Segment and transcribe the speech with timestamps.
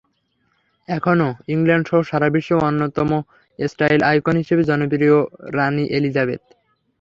[0.87, 3.09] এখনো ইংল্যান্ডসহ সারা বিশ্বে অন্যতম
[3.59, 5.17] স্টাইল আইকন হিসেবে জনপ্রিয়
[5.55, 6.41] রানি এলিজাবেথ।